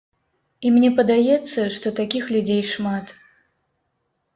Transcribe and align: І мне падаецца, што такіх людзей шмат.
І 0.67 0.71
мне 0.77 0.89
падаецца, 1.01 1.67
што 1.77 1.95
такіх 2.03 2.35
людзей 2.39 2.67
шмат. 2.75 3.19